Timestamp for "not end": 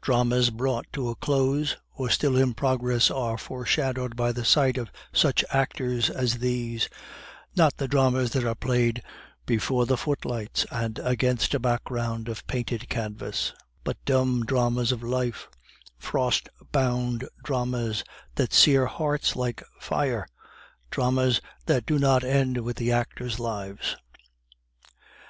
21.98-22.56